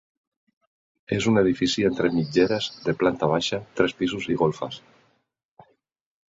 És 1.17 1.27
un 1.31 1.35
edifici 1.41 1.85
entre 1.89 2.11
mitgeres 2.15 2.71
de 2.87 2.95
planta 3.03 3.29
baixa, 3.35 3.61
tres 3.81 3.95
pisos 4.01 4.27
i 4.33 4.39
golfes. 4.41 4.81